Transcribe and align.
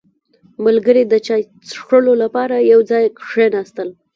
•ملګري 0.65 1.03
د 1.07 1.13
چای 1.27 1.41
څښلو 1.69 2.13
لپاره 2.23 2.55
یو 2.71 2.79
ځای 2.91 3.03
کښېناستل. 3.19 3.89